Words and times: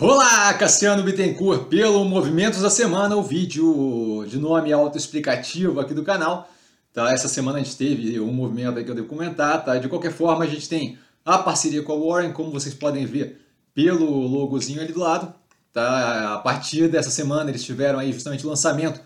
Olá, 0.00 0.52
Cassiano 0.54 1.04
Bittencourt, 1.04 1.68
pelo 1.68 2.04
Movimentos 2.04 2.60
da 2.60 2.68
Semana, 2.68 3.14
o 3.14 3.22
vídeo 3.22 4.26
de 4.28 4.38
nome 4.38 4.72
autoexplicativo 4.72 5.78
aqui 5.78 5.94
do 5.94 6.02
canal. 6.02 6.50
Tá? 6.92 7.12
Essa 7.12 7.28
semana 7.28 7.58
a 7.58 7.62
gente 7.62 7.76
teve 7.76 8.18
um 8.18 8.32
movimento 8.32 8.82
que 8.82 8.90
eu 8.90 8.94
devo 8.94 9.06
comentar, 9.06 9.64
tá? 9.64 9.78
De 9.78 9.88
qualquer 9.88 10.10
forma, 10.10 10.42
a 10.42 10.48
gente 10.48 10.68
tem 10.68 10.98
a 11.24 11.38
parceria 11.38 11.80
com 11.80 11.92
a 11.92 11.96
Warren, 11.96 12.32
como 12.32 12.50
vocês 12.50 12.74
podem 12.74 13.06
ver 13.06 13.40
pelo 13.72 14.04
logozinho 14.04 14.80
ali 14.80 14.92
do 14.92 14.98
lado. 14.98 15.32
Tá? 15.72 16.34
A 16.34 16.38
partir 16.38 16.88
dessa 16.88 17.10
semana 17.10 17.48
eles 17.48 17.62
tiveram 17.62 18.00
aí 18.00 18.12
justamente 18.12 18.44
o 18.44 18.48
lançamento 18.48 19.00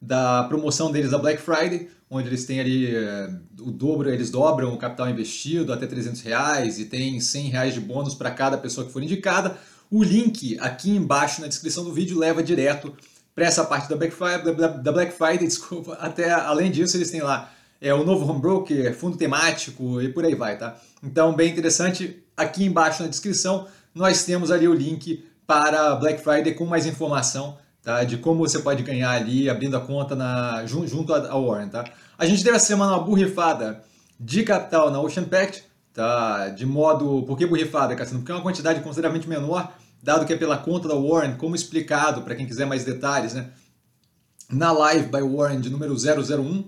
da 0.00 0.42
promoção 0.44 0.90
deles 0.90 1.12
da 1.12 1.18
Black 1.18 1.40
Friday, 1.40 1.88
onde 2.10 2.28
eles 2.28 2.44
têm 2.44 2.58
ali 2.58 2.92
eh, 2.92 3.30
o 3.60 3.70
dobro, 3.70 4.10
eles 4.10 4.28
dobram 4.28 4.74
o 4.74 4.76
capital 4.76 5.08
investido 5.08 5.72
até 5.72 5.86
300 5.86 6.20
reais 6.22 6.80
e 6.80 6.86
tem 6.86 7.20
100 7.20 7.48
reais 7.48 7.74
de 7.74 7.80
bônus 7.80 8.16
para 8.16 8.32
cada 8.32 8.58
pessoa 8.58 8.84
que 8.84 8.92
for 8.92 9.00
indicada. 9.00 9.56
O 9.92 10.02
link 10.02 10.58
aqui 10.58 10.88
embaixo 10.88 11.42
na 11.42 11.48
descrição 11.48 11.84
do 11.84 11.92
vídeo 11.92 12.18
leva 12.18 12.42
direto 12.42 12.96
para 13.34 13.44
essa 13.44 13.62
parte 13.62 13.90
da 13.90 13.94
Black, 13.94 14.14
Friday, 14.14 14.54
da 14.82 14.90
Black 14.90 15.12
Friday, 15.12 15.44
desculpa. 15.46 15.98
Até 16.00 16.30
além 16.30 16.70
disso, 16.70 16.96
eles 16.96 17.10
têm 17.10 17.20
lá 17.20 17.52
é, 17.78 17.92
o 17.92 18.02
novo 18.02 18.24
home 18.26 18.40
broker, 18.40 18.96
fundo 18.96 19.18
temático 19.18 20.00
e 20.00 20.08
por 20.08 20.24
aí 20.24 20.34
vai, 20.34 20.56
tá? 20.56 20.78
Então, 21.02 21.34
bem 21.34 21.52
interessante. 21.52 22.24
Aqui 22.34 22.64
embaixo 22.64 23.02
na 23.02 23.08
descrição 23.10 23.68
nós 23.94 24.24
temos 24.24 24.50
ali 24.50 24.66
o 24.66 24.72
link 24.72 25.26
para 25.46 25.94
Black 25.96 26.22
Friday 26.22 26.54
com 26.54 26.64
mais 26.64 26.86
informação 26.86 27.58
tá? 27.82 28.02
de 28.02 28.16
como 28.16 28.38
você 28.38 28.60
pode 28.60 28.82
ganhar 28.82 29.10
ali 29.10 29.50
abrindo 29.50 29.76
a 29.76 29.80
conta 29.80 30.16
na, 30.16 30.64
junto 30.64 31.12
à 31.12 31.38
Warren. 31.38 31.68
Tá? 31.68 31.84
A 32.16 32.24
gente 32.24 32.42
teve 32.42 32.56
essa 32.56 32.64
semana 32.64 32.92
uma 32.92 33.04
burrifada 33.04 33.84
de 34.18 34.42
capital 34.42 34.90
na 34.90 35.02
Ocean 35.02 35.24
Pact, 35.24 35.64
tá? 35.92 36.48
de 36.48 36.66
modo... 36.66 37.22
Por 37.24 37.36
que 37.36 37.46
burrifada, 37.46 37.94
Cassino? 37.94 38.20
Porque 38.20 38.32
é 38.32 38.34
uma 38.34 38.42
quantidade 38.42 38.80
consideravelmente 38.80 39.28
menor 39.28 39.72
dado 40.02 40.26
que 40.26 40.32
é 40.32 40.36
pela 40.36 40.58
conta 40.58 40.88
da 40.88 40.94
Warren, 40.94 41.36
como 41.36 41.54
explicado, 41.54 42.22
para 42.22 42.34
quem 42.34 42.44
quiser 42.44 42.66
mais 42.66 42.84
detalhes, 42.84 43.34
né? 43.34 43.50
na 44.50 44.70
Live 44.72 45.08
by 45.08 45.22
Warren 45.22 45.60
de 45.60 45.70
número 45.70 45.94
001, 45.94 46.64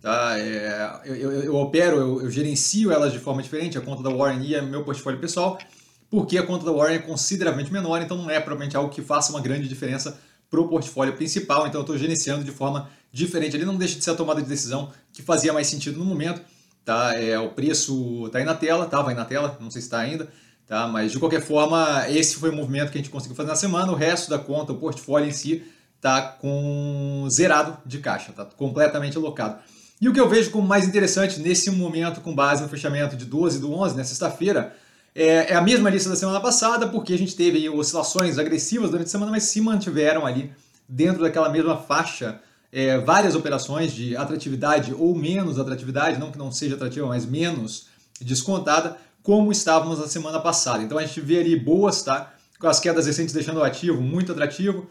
tá? 0.00 0.38
É, 0.38 1.00
eu, 1.04 1.16
eu, 1.16 1.32
eu, 1.42 1.56
opero, 1.56 1.96
eu, 1.96 2.22
eu, 2.22 2.30
gerencio 2.30 2.90
elas 2.90 3.12
de 3.12 3.18
forma 3.18 3.42
diferente, 3.42 3.76
a 3.76 3.80
conta 3.80 4.02
da 4.02 4.10
Warren 4.10 4.42
e 4.42 4.60
meu 4.62 4.84
portfólio 4.84 5.20
pessoal, 5.20 5.58
porque 6.08 6.38
a 6.38 6.46
conta 6.46 6.64
da 6.64 6.72
Warren 6.72 6.96
é 6.96 6.98
consideravelmente 7.00 7.72
menor, 7.72 8.00
então 8.00 8.16
não 8.16 8.30
é 8.30 8.40
provavelmente 8.40 8.76
algo 8.76 8.88
que 8.88 9.02
faça 9.02 9.30
uma 9.30 9.40
grande 9.40 9.68
diferença 9.68 10.18
para 10.48 10.60
o 10.60 10.68
portfólio 10.68 11.14
principal, 11.14 11.66
então 11.66 11.80
eu 11.80 11.82
estou 11.82 11.98
gerenciando 11.98 12.44
de 12.44 12.52
forma 12.52 12.88
diferente. 13.12 13.56
Ele 13.56 13.64
não 13.64 13.76
deixa 13.76 13.98
de 13.98 14.04
ser 14.04 14.12
a 14.12 14.14
tomada 14.14 14.40
de 14.40 14.48
decisão 14.48 14.90
que 15.12 15.20
fazia 15.22 15.52
mais 15.52 15.66
sentido 15.66 15.98
no 15.98 16.04
momento. 16.04 16.40
Tá? 16.86 17.20
É, 17.20 17.36
o 17.36 17.48
preço 17.48 18.26
está 18.26 18.38
aí 18.38 18.44
na 18.44 18.54
tela, 18.54 18.84
estava 18.84 19.10
aí 19.10 19.16
na 19.16 19.24
tela, 19.24 19.58
não 19.60 19.72
sei 19.72 19.82
se 19.82 19.88
está 19.88 19.98
ainda. 19.98 20.28
Tá? 20.68 20.86
Mas 20.86 21.10
de 21.10 21.18
qualquer 21.18 21.42
forma, 21.42 22.08
esse 22.08 22.36
foi 22.36 22.50
o 22.50 22.52
movimento 22.52 22.92
que 22.92 22.98
a 22.98 23.00
gente 23.00 23.10
conseguiu 23.10 23.34
fazer 23.34 23.48
na 23.48 23.56
semana. 23.56 23.90
O 23.90 23.96
resto 23.96 24.30
da 24.30 24.38
conta, 24.38 24.72
o 24.72 24.76
portfólio 24.76 25.28
em 25.28 25.32
si, 25.32 25.64
está 25.96 26.22
com 26.22 27.26
zerado 27.28 27.76
de 27.84 27.98
caixa, 27.98 28.30
está 28.30 28.44
completamente 28.44 29.16
alocado. 29.16 29.58
E 30.00 30.08
o 30.08 30.12
que 30.12 30.20
eu 30.20 30.28
vejo 30.28 30.52
como 30.52 30.68
mais 30.68 30.86
interessante 30.86 31.40
nesse 31.40 31.72
momento, 31.72 32.20
com 32.20 32.32
base 32.32 32.62
no 32.62 32.68
fechamento 32.68 33.16
de 33.16 33.24
12 33.24 33.58
do 33.58 33.72
11, 33.72 33.96
na 33.96 34.04
sexta-feira, 34.04 34.72
é, 35.12 35.52
é, 35.52 35.54
a 35.56 35.60
mesma 35.60 35.90
lista 35.90 36.08
da 36.08 36.14
semana 36.14 36.38
passada, 36.38 36.86
porque 36.86 37.14
a 37.14 37.18
gente 37.18 37.34
teve 37.34 37.68
oscilações 37.68 38.38
agressivas 38.38 38.90
durante 38.90 39.08
a 39.08 39.10
semana, 39.10 39.32
mas 39.32 39.42
se 39.42 39.60
mantiveram 39.60 40.24
ali 40.24 40.52
dentro 40.88 41.22
daquela 41.22 41.48
mesma 41.48 41.76
faixa 41.76 42.40
é, 42.72 42.98
várias 42.98 43.34
operações 43.34 43.92
de 43.92 44.16
atratividade 44.16 44.94
ou 44.94 45.14
menos 45.14 45.58
atratividade, 45.58 46.18
não 46.18 46.30
que 46.30 46.38
não 46.38 46.50
seja 46.50 46.74
atrativa, 46.74 47.06
mas 47.06 47.24
menos 47.24 47.86
descontada, 48.20 48.96
como 49.22 49.50
estávamos 49.50 49.98
na 49.98 50.06
semana 50.06 50.40
passada. 50.40 50.82
Então 50.82 50.98
a 50.98 51.04
gente 51.04 51.20
vê 51.20 51.40
ali 51.40 51.58
boas, 51.58 52.02
tá? 52.02 52.34
Com 52.58 52.68
as 52.68 52.80
quedas 52.80 53.06
recentes 53.06 53.34
deixando 53.34 53.58
o 53.58 53.64
ativo 53.64 54.00
muito 54.00 54.32
atrativo. 54.32 54.88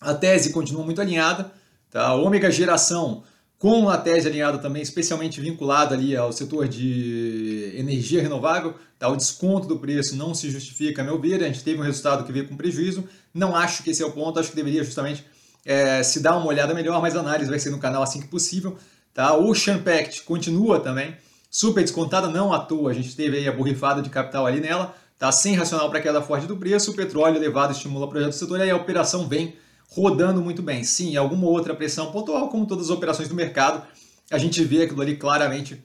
A 0.00 0.14
tese 0.14 0.52
continua 0.52 0.84
muito 0.84 1.00
alinhada, 1.00 1.52
tá? 1.90 2.14
Ômega 2.14 2.50
geração 2.50 3.22
com 3.58 3.88
a 3.88 3.96
tese 3.96 4.28
alinhada 4.28 4.58
também, 4.58 4.82
especialmente 4.82 5.40
vinculada 5.40 5.94
ali 5.94 6.14
ao 6.14 6.32
setor 6.32 6.68
de 6.68 7.72
energia 7.76 8.20
renovável, 8.20 8.74
tá? 8.98 9.08
o 9.08 9.16
desconto 9.16 9.66
do 9.66 9.78
preço 9.78 10.16
não 10.16 10.34
se 10.34 10.50
justifica, 10.50 11.00
a 11.00 11.04
meu 11.04 11.18
ver, 11.18 11.42
a 11.42 11.46
gente 11.46 11.64
teve 11.64 11.80
um 11.80 11.82
resultado 11.82 12.24
que 12.24 12.32
veio 12.32 12.46
com 12.46 12.56
prejuízo, 12.56 13.08
não 13.32 13.56
acho 13.56 13.82
que 13.82 13.90
esse 13.90 14.02
é 14.02 14.06
o 14.06 14.12
ponto, 14.12 14.38
acho 14.38 14.50
que 14.50 14.56
deveria 14.56 14.84
justamente 14.84 15.24
é, 15.64 16.02
se 16.02 16.20
dar 16.20 16.36
uma 16.36 16.46
olhada 16.46 16.74
melhor, 16.74 17.00
mas 17.00 17.16
a 17.16 17.20
análise 17.20 17.48
vai 17.48 17.58
ser 17.58 17.70
no 17.70 17.78
canal 17.78 18.02
assim 18.02 18.20
que 18.20 18.28
possível. 18.28 18.76
Tá? 19.12 19.34
O 19.34 19.48
Ocean 19.50 19.78
Pact 19.78 20.22
continua 20.22 20.80
também, 20.80 21.16
super 21.50 21.82
descontada, 21.82 22.28
não 22.28 22.52
à 22.52 22.58
toa, 22.58 22.90
a 22.90 22.94
gente 22.94 23.14
teve 23.14 23.38
aí 23.38 23.48
a 23.48 23.52
borrifada 23.52 24.02
de 24.02 24.10
capital 24.10 24.44
ali 24.46 24.60
nela, 24.60 24.94
tá 25.18 25.30
sem 25.30 25.54
racional 25.54 25.88
para 25.88 26.00
queda 26.00 26.20
forte 26.20 26.46
do 26.46 26.56
preço, 26.56 26.90
o 26.90 26.94
petróleo 26.94 27.36
elevado 27.36 27.72
estimula 27.72 28.06
o 28.06 28.08
projeto 28.08 28.30
do 28.30 28.34
setor 28.34 28.58
e 28.58 28.62
aí 28.62 28.70
a 28.70 28.76
operação 28.76 29.28
vem 29.28 29.56
rodando 29.88 30.42
muito 30.42 30.62
bem. 30.62 30.82
Sim, 30.82 31.16
alguma 31.16 31.46
outra 31.46 31.74
pressão 31.74 32.10
pontual, 32.10 32.48
como 32.48 32.66
todas 32.66 32.86
as 32.86 32.90
operações 32.90 33.28
do 33.28 33.34
mercado, 33.34 33.86
a 34.30 34.38
gente 34.38 34.62
vê 34.64 34.82
aquilo 34.82 35.00
ali 35.00 35.16
claramente 35.16 35.82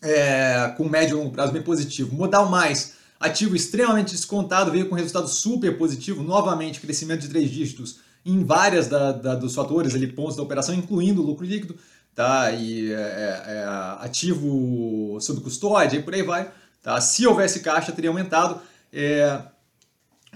é, 0.00 0.72
com 0.78 0.88
médio 0.88 1.16
e 1.16 1.20
longo 1.20 1.32
prazo 1.32 1.52
bem 1.52 1.62
positivo. 1.62 2.16
Modal 2.16 2.48
mais, 2.48 2.94
ativo 3.18 3.54
extremamente 3.54 4.12
descontado, 4.12 4.70
veio 4.70 4.88
com 4.88 4.94
resultado 4.94 5.28
super 5.28 5.76
positivo, 5.76 6.22
novamente 6.22 6.80
crescimento 6.80 7.20
de 7.20 7.28
três 7.28 7.50
dígitos 7.50 8.00
em 8.24 8.44
várias 8.44 8.88
da, 8.88 9.12
da, 9.12 9.34
dos 9.34 9.54
fatores 9.54 9.94
ali, 9.94 10.06
pontos 10.06 10.36
da 10.36 10.42
operação, 10.42 10.74
incluindo 10.74 11.22
o 11.22 11.26
lucro 11.26 11.46
líquido 11.46 11.76
tá? 12.14 12.50
E 12.52 12.92
é, 12.92 12.96
é, 12.96 13.42
é, 13.46 13.64
ativo 14.00 15.18
sob 15.20 15.40
custódia 15.40 15.98
e 15.98 16.02
por 16.02 16.14
aí 16.14 16.22
vai, 16.22 16.50
tá? 16.82 17.00
Se 17.00 17.26
houvesse 17.26 17.60
caixa, 17.60 17.92
teria 17.92 18.10
aumentado. 18.10 18.60
É, 18.92 19.40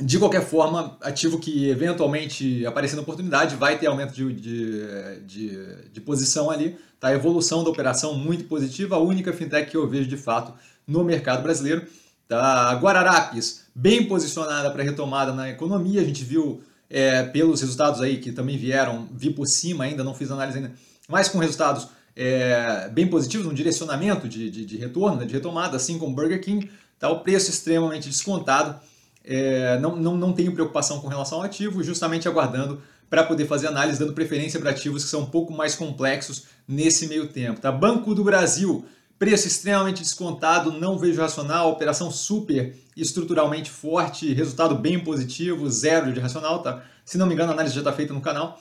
de 0.00 0.18
qualquer 0.18 0.44
forma, 0.44 0.98
ativo 1.00 1.38
que 1.38 1.68
eventualmente 1.68 2.66
aparecer 2.66 2.96
na 2.96 3.02
oportunidade 3.02 3.54
vai 3.54 3.78
ter 3.78 3.86
aumento 3.86 4.12
de, 4.12 4.32
de, 4.32 5.20
de, 5.24 5.90
de, 5.92 6.00
posição 6.00 6.50
ali. 6.50 6.76
Tá? 6.98 7.08
A 7.08 7.14
evolução 7.14 7.62
da 7.62 7.70
operação 7.70 8.14
muito 8.14 8.44
positiva, 8.44 8.96
a 8.96 8.98
única 8.98 9.32
fintech 9.32 9.70
que 9.70 9.76
eu 9.76 9.88
vejo 9.88 10.08
de 10.08 10.16
fato 10.16 10.52
no 10.84 11.04
mercado 11.04 11.44
brasileiro. 11.44 11.86
Tá? 12.26 12.72
Guararapes, 12.74 13.66
bem 13.72 14.08
posicionada 14.08 14.68
para 14.68 14.82
retomada 14.82 15.32
na 15.32 15.48
economia, 15.48 16.00
a 16.00 16.04
gente 16.04 16.24
viu 16.24 16.60
é, 16.88 17.22
pelos 17.24 17.60
resultados 17.60 18.00
aí 18.00 18.18
que 18.18 18.32
também 18.32 18.56
vieram, 18.56 19.08
vi 19.12 19.30
por 19.30 19.46
cima 19.46 19.84
ainda, 19.84 20.04
não 20.04 20.14
fiz 20.14 20.30
análise 20.30 20.58
ainda, 20.58 20.72
mas 21.08 21.28
com 21.28 21.38
resultados 21.38 21.88
é, 22.16 22.88
bem 22.92 23.06
positivos, 23.06 23.46
um 23.46 23.54
direcionamento 23.54 24.28
de, 24.28 24.50
de, 24.50 24.64
de 24.64 24.76
retorno, 24.76 25.18
né, 25.18 25.26
de 25.26 25.34
retomada, 25.34 25.76
assim 25.76 25.98
como 25.98 26.14
Burger 26.14 26.40
King, 26.40 26.70
tá 26.98 27.08
o 27.10 27.20
preço 27.20 27.50
extremamente 27.50 28.08
descontado. 28.08 28.78
É, 29.24 29.78
não, 29.78 29.96
não, 29.96 30.16
não 30.16 30.32
tenho 30.32 30.52
preocupação 30.52 31.00
com 31.00 31.08
relação 31.08 31.38
ao 31.38 31.44
ativo, 31.44 31.82
justamente 31.82 32.28
aguardando 32.28 32.80
para 33.08 33.24
poder 33.24 33.46
fazer 33.46 33.68
análise, 33.68 33.98
dando 33.98 34.12
preferência 34.12 34.60
para 34.60 34.70
ativos 34.70 35.04
que 35.04 35.10
são 35.10 35.20
um 35.20 35.26
pouco 35.26 35.52
mais 35.52 35.74
complexos 35.74 36.44
nesse 36.66 37.06
meio 37.06 37.28
tempo. 37.28 37.60
Tá? 37.60 37.70
Banco 37.72 38.14
do 38.14 38.24
Brasil, 38.24 38.84
preço 39.24 39.48
extremamente 39.48 40.02
descontado, 40.02 40.70
não 40.70 40.98
vejo 40.98 41.18
racional, 41.18 41.70
operação 41.70 42.10
super 42.10 42.76
estruturalmente 42.94 43.70
forte, 43.70 44.34
resultado 44.34 44.74
bem 44.74 45.02
positivo, 45.02 45.66
zero 45.70 46.12
de 46.12 46.20
racional. 46.20 46.58
Tá? 46.58 46.84
Se 47.06 47.16
não 47.16 47.26
me 47.26 47.32
engano, 47.32 47.50
a 47.50 47.54
análise 47.54 47.74
já 47.74 47.80
está 47.80 47.90
feita 47.90 48.12
no 48.12 48.20
canal. 48.20 48.60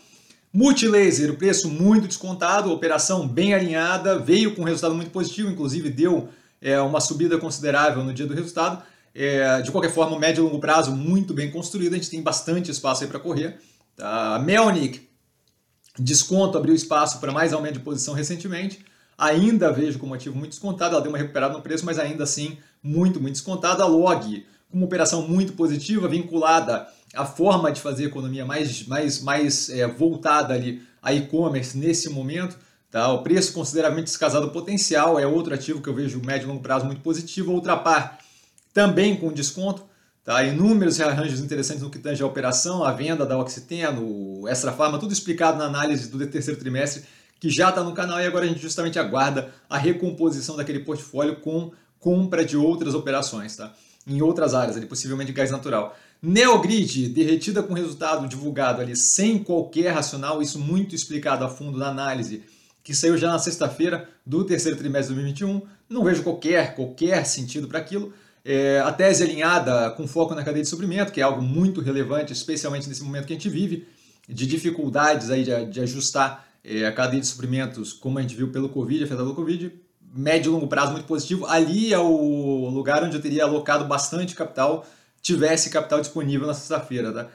Multilaser, 0.54 1.30
o 1.32 1.36
preço 1.36 1.70
muito 1.70 2.08
descontado, 2.08 2.72
operação 2.72 3.28
bem 3.28 3.54
alinhada, 3.54 4.18
veio 4.18 4.56
com 4.56 4.64
resultado 4.64 4.96
muito 4.96 5.12
positivo, 5.12 5.52
inclusive 5.52 5.90
deu 5.90 6.30
é, 6.62 6.80
uma 6.80 7.02
subida 7.02 7.38
considerável 7.38 8.02
no 8.02 8.14
dia 8.14 8.26
do 8.26 8.34
resultado. 8.34 8.82
É, 9.14 9.62
de 9.62 9.70
qualquer 9.70 9.92
forma, 9.92 10.18
médio 10.18 10.44
e 10.44 10.46
longo 10.46 10.62
prazo 10.62 10.96
muito 10.96 11.34
bem 11.34 11.52
construído, 11.52 11.92
a 11.92 11.98
gente 11.98 12.10
tem 12.10 12.22
bastante 12.22 12.72
espaço 12.72 13.04
aí 13.04 13.10
para 13.10 13.20
correr. 13.20 13.60
Tá? 13.98 14.42
Melnick, 14.46 15.10
desconto, 16.00 16.58
abriu 16.58 16.74
espaço 16.74 17.20
para 17.20 17.34
mais 17.34 17.52
aumento 17.52 17.74
de 17.74 17.80
posição 17.82 18.14
recentemente. 18.14 18.93
Ainda 19.18 19.72
vejo 19.72 20.00
como 20.00 20.14
ativo 20.14 20.36
muito 20.36 20.52
descontado, 20.52 20.96
ela 20.96 21.02
deu 21.02 21.12
uma 21.12 21.18
recuperada 21.18 21.54
no 21.54 21.62
preço, 21.62 21.86
mas 21.86 22.00
ainda 22.00 22.24
assim 22.24 22.58
muito, 22.82 23.22
muito 23.22 23.34
descontado. 23.34 23.84
A 23.84 23.86
Log, 23.86 24.46
com 24.72 24.78
uma 24.78 24.86
operação 24.86 25.28
muito 25.28 25.54
positiva, 25.54 26.08
vinculada 26.08 26.88
à 27.14 27.26
forma 27.26 27.72
de 27.72 27.80
fazer 27.80 28.06
economia 28.06 28.46
mais, 28.46 28.86
mais, 28.88 29.22
mais 29.22 29.70
é, 29.70 29.88
voltada 29.88 30.54
ali 30.54 30.82
a 31.02 31.14
e-commerce 31.14 31.78
nesse 31.78 32.10
momento. 32.10 32.58
Tá? 32.90 33.12
O 33.12 33.24
preço 33.24 33.54
consideravelmente 33.54 34.06
descasado 34.06 34.50
potencial 34.50 35.20
é 35.20 35.26
outro 35.26 35.54
ativo 35.54 35.82
que 35.82 35.90
eu 35.90 35.94
vejo 35.94 36.22
médio 36.24 36.46
e 36.46 36.48
longo 36.48 36.62
prazo 36.62 36.86
muito 36.86 37.02
positivo. 37.02 37.52
Outra 37.52 37.78
par 37.78 38.20
também 38.74 39.16
com 39.16 39.32
desconto. 39.32 39.84
Tá? 40.24 40.44
Inúmeros 40.44 40.98
rearranjos 40.98 41.42
interessantes 41.42 41.84
no 41.84 41.90
que 41.90 42.00
tange 42.00 42.24
a 42.24 42.26
operação, 42.26 42.84
a 42.84 42.92
venda 42.94 43.26
da 43.26 43.38
Oxiteno, 43.38 44.02
o 44.42 44.48
Extra 44.48 44.72
Farma, 44.72 44.98
tudo 44.98 45.12
explicado 45.12 45.58
na 45.58 45.66
análise 45.66 46.10
do 46.10 46.26
terceiro 46.28 46.60
trimestre, 46.60 47.04
que 47.44 47.50
já 47.50 47.68
está 47.68 47.84
no 47.84 47.92
canal 47.92 48.22
e 48.22 48.26
agora 48.26 48.46
a 48.46 48.48
gente 48.48 48.62
justamente 48.62 48.98
aguarda 48.98 49.54
a 49.70 49.78
recomposição 49.78 50.56
daquele 50.56 50.80
portfólio 50.80 51.42
com 51.42 51.74
compra 52.00 52.46
de 52.46 52.56
outras 52.56 52.94
operações. 52.94 53.58
Tá? 53.58 53.74
em 54.08 54.22
outras 54.22 54.54
áreas, 54.54 54.78
ali, 54.78 54.86
possivelmente 54.86 55.32
gás 55.32 55.52
natural. 55.52 55.98
Neogrid, 56.22 57.10
derretida 57.10 57.62
com 57.62 57.74
resultado 57.74 58.28
divulgado 58.28 58.82
ali 58.82 58.96
sem 58.96 59.40
qualquer 59.40 59.92
racional, 59.92 60.42
isso 60.42 60.58
muito 60.58 60.96
explicado 60.96 61.44
a 61.44 61.50
fundo 61.50 61.78
na 61.78 61.88
análise 61.88 62.44
que 62.82 62.94
saiu 62.94 63.18
já 63.18 63.30
na 63.30 63.40
sexta-feira 63.40 64.10
do 64.26 64.44
terceiro 64.44 64.78
trimestre 64.78 65.16
de 65.16 65.22
2021. 65.22 65.62
Não 65.90 66.04
vejo 66.04 66.24
qualquer, 66.24 66.76
qualquer 66.76 67.26
sentido 67.26 67.68
para 67.68 67.80
aquilo. 67.80 68.14
É, 68.44 68.82
a 68.82 68.92
tese 68.92 69.24
alinhada 69.24 69.90
com 69.92 70.06
foco 70.06 70.36
na 70.36 70.44
cadeia 70.44 70.64
de 70.64 70.70
suprimento, 70.70 71.12
que 71.12 71.22
é 71.22 71.24
algo 71.24 71.42
muito 71.42 71.80
relevante, 71.80 72.34
especialmente 72.34 72.90
nesse 72.90 73.04
momento 73.04 73.26
que 73.26 73.32
a 73.32 73.36
gente 73.38 73.50
vive, 73.50 73.88
de 74.28 74.46
dificuldades 74.46 75.30
aí 75.30 75.44
de, 75.44 75.66
de 75.68 75.80
ajustar 75.80 76.46
a 76.86 76.92
cadeia 76.92 77.20
de 77.20 77.28
suprimentos, 77.28 77.92
como 77.92 78.20
a 78.20 78.22
gente 78.22 78.36
viu 78.36 78.52
pelo 78.52 78.70
Covid, 78.70 79.04
afetado 79.04 79.24
pelo 79.24 79.36
Covid, 79.36 79.72
médio 80.16 80.50
e 80.50 80.54
longo 80.54 80.68
prazo 80.68 80.92
muito 80.92 81.06
positivo. 81.06 81.46
Ali 81.46 81.94
é 81.94 82.00
o 82.00 82.70
lugar 82.70 83.04
onde 83.04 83.16
eu 83.16 83.22
teria 83.22 83.44
alocado 83.44 83.86
bastante 83.86 84.36
capital, 84.36 84.86
tivesse 85.22 85.70
capital 85.70 86.00
disponível 86.00 86.48
na 86.48 86.54
sexta-feira. 86.54 87.12
Tá? 87.12 87.28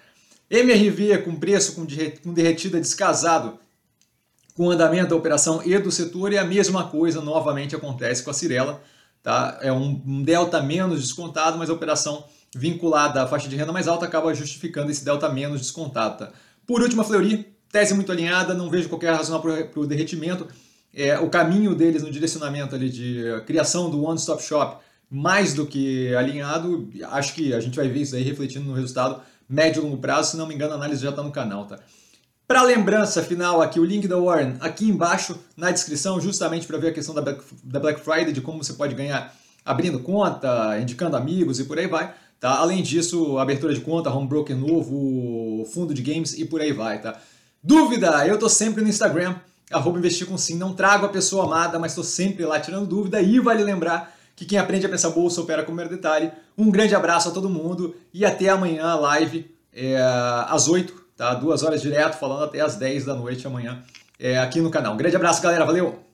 MRV 0.51 1.19
com 1.19 1.37
preço 1.37 1.75
com, 1.75 2.33
derretida 2.33 2.81
descasado 2.81 3.59
com 4.55 4.71
andamento 4.71 5.11
da 5.11 5.17
operação 5.17 5.63
e 5.65 5.79
do 5.79 5.91
setor, 5.91 6.33
e 6.33 6.39
a 6.39 6.45
mesma 6.45 6.89
coisa 6.89 7.21
novamente 7.21 7.77
acontece 7.77 8.23
com 8.23 8.31
a 8.31 8.35
Cirela. 8.35 8.83
Tá? 9.23 9.59
É 9.61 9.73
um 9.73 10.23
delta 10.23 10.63
menos 10.63 11.01
descontado, 11.01 11.59
mas 11.59 11.71
a 11.71 11.75
operação 11.75 12.25
vinculada 12.55 13.23
à 13.23 13.27
faixa 13.27 13.49
de 13.49 13.57
renda 13.57 13.73
mais 13.73 13.87
alta 13.87 14.07
acaba 14.07 14.35
justificando 14.35 14.91
esse 14.91 15.05
delta 15.05 15.29
menos 15.29 15.61
descontado. 15.61 16.19
Tá? 16.19 16.33
Por 16.67 16.83
último, 16.83 17.03
a 17.03 17.05
Fleury, 17.05 17.47
tese 17.71 17.95
muito 17.95 18.11
alinhada, 18.11 18.55
não 18.55 18.71
vejo 18.71 18.89
qualquer 18.89 19.13
razão 19.13 19.41
para 19.41 19.69
o 19.77 19.87
derretimento. 19.87 20.47
É, 20.95 21.19
o 21.19 21.29
caminho 21.29 21.75
deles 21.75 22.03
no 22.03 22.11
direcionamento 22.11 22.75
ali 22.75 22.89
de 22.89 23.25
criação 23.47 23.91
do 23.91 24.03
One 24.03 24.19
Stop 24.19 24.43
Shop 24.43 24.83
mais 25.11 25.55
do 25.55 25.67
que 25.67 26.15
alinhado, 26.15 26.91
acho 27.11 27.35
que 27.35 27.55
a 27.55 27.61
gente 27.61 27.77
vai 27.77 27.89
ver 27.89 28.03
isso 28.03 28.15
aí 28.15 28.23
refletindo 28.23 28.67
no 28.67 28.75
resultado 28.75 29.23
médio 29.49 29.81
e 29.81 29.85
longo 29.85 29.97
prazo, 29.97 30.33
se 30.33 30.37
não 30.37 30.47
me 30.47 30.55
engano 30.55 30.73
a 30.73 30.77
análise 30.77 31.03
já 31.03 31.11
está 31.11 31.23
no 31.23 31.31
canal, 31.31 31.67
tá? 31.67 31.79
Para 32.47 32.63
lembrança 32.63 33.23
final 33.23 33.61
aqui, 33.61 33.79
o 33.79 33.85
link 33.85 34.09
da 34.09 34.19
Warren 34.19 34.57
aqui 34.61 34.89
embaixo 34.89 35.39
na 35.57 35.71
descrição, 35.71 36.21
justamente 36.21 36.67
para 36.67 36.79
ver 36.79 36.89
a 36.89 36.93
questão 36.93 37.15
da 37.15 37.21
Black, 37.21 37.43
da 37.63 37.79
Black 37.81 38.01
Friday, 38.01 38.33
de 38.33 38.41
como 38.41 38.63
você 38.63 38.73
pode 38.73 38.95
ganhar 38.95 39.35
abrindo 39.65 40.01
conta, 40.01 40.79
indicando 40.81 41.17
amigos 41.17 41.61
e 41.61 41.65
por 41.65 41.79
aí 41.79 41.87
vai. 41.87 42.15
Tá? 42.41 42.57
Além 42.57 42.83
disso, 42.83 43.37
abertura 43.37 43.75
de 43.75 43.81
conta, 43.81 44.11
home 44.11 44.27
broker 44.27 44.57
novo, 44.57 45.67
fundo 45.67 45.93
de 45.93 46.01
games 46.01 46.39
e 46.39 46.45
por 46.47 46.63
aí 46.63 46.73
vai. 46.73 47.01
Tá? 47.03 47.21
Dúvida? 47.63 48.27
Eu 48.27 48.39
tô 48.39 48.49
sempre 48.49 48.83
no 48.83 48.89
Instagram, 48.89 49.37
arroba 49.71 49.99
investir 49.99 50.27
com 50.27 50.39
sim. 50.39 50.57
Não 50.57 50.75
trago 50.75 51.07
a 51.07 51.09
pessoa 51.09 51.45
amada, 51.45 51.79
mas 51.79 51.93
estou 51.93 52.05
sempre 52.05 52.45
lá 52.45 52.61
tirando 52.61 52.87
dúvida. 52.87 53.21
E 53.21 53.39
vale 53.41 53.63
lembrar 53.63 54.15
que 54.37 54.45
quem 54.45 54.59
aprende 54.59 54.87
a 54.87 54.89
pensar 54.89 55.11
bolsa 55.11 55.41
opera 55.41 55.65
com 55.65 55.73
o 55.73 55.75
mero 55.75 55.89
detalhe. 55.89 56.31
Um 56.57 56.71
grande 56.71 56.95
abraço 56.95 57.29
a 57.29 57.33
todo 57.33 57.49
mundo 57.49 57.95
e 58.15 58.25
até 58.25 58.49
amanhã, 58.49 58.95
live 58.95 59.51
é, 59.73 59.97
às 60.49 60.69
8 60.69 61.09
tá? 61.19 61.35
Duas 61.35 61.63
horas 61.65 61.83
direto, 61.83 62.17
falando 62.17 62.45
até 62.45 62.61
às 62.61 62.77
10 62.77 63.05
da 63.05 63.15
noite 63.15 63.47
amanhã 63.47 63.83
é, 64.19 64.39
aqui 64.39 64.61
no 64.61 64.71
canal. 64.71 64.95
Um 64.95 64.97
grande 64.97 65.17
abraço, 65.17 65.43
galera. 65.43 65.67
Valeu! 65.67 66.08